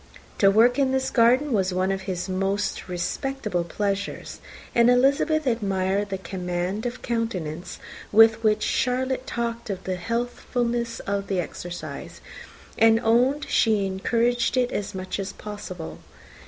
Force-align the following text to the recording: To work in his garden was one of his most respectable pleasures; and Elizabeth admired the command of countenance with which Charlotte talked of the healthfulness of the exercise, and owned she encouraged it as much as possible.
To 0.39 0.49
work 0.49 0.79
in 0.79 0.91
his 0.93 1.11
garden 1.11 1.53
was 1.53 1.75
one 1.75 1.91
of 1.91 2.01
his 2.09 2.27
most 2.27 2.89
respectable 2.89 3.63
pleasures; 3.63 4.39
and 4.73 4.89
Elizabeth 4.89 5.45
admired 5.45 6.09
the 6.09 6.17
command 6.17 6.87
of 6.87 7.03
countenance 7.03 7.77
with 8.11 8.41
which 8.43 8.63
Charlotte 8.63 9.27
talked 9.27 9.69
of 9.69 9.83
the 9.83 9.97
healthfulness 9.97 11.01
of 11.01 11.27
the 11.27 11.39
exercise, 11.39 12.19
and 12.79 12.99
owned 13.03 13.45
she 13.47 13.85
encouraged 13.85 14.57
it 14.57 14.71
as 14.71 14.95
much 14.95 15.19
as 15.19 15.33
possible. 15.33 15.99